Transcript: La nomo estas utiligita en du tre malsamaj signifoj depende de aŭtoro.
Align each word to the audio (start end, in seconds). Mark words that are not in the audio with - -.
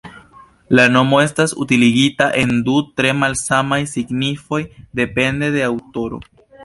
La 0.77 0.85
nomo 0.93 1.19
estas 1.23 1.51
utiligita 1.65 2.29
en 2.43 2.53
du 2.69 2.77
tre 3.01 3.11
malsamaj 3.25 3.79
signifoj 3.93 4.63
depende 5.01 5.55
de 5.59 5.63
aŭtoro. 5.69 6.21